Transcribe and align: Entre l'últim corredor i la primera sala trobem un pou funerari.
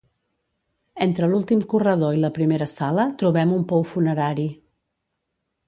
Entre 1.05 1.29
l'últim 1.33 1.61
corredor 1.73 2.17
i 2.19 2.23
la 2.23 2.33
primera 2.39 2.69
sala 2.73 3.07
trobem 3.23 3.55
un 3.59 3.69
pou 3.73 3.87
funerari. 3.93 4.47